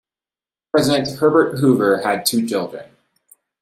President 0.71 1.19
Herbert 1.19 1.59
Hoover 1.59 2.01
had 2.01 2.25
two 2.25 2.47
children. 2.47 2.89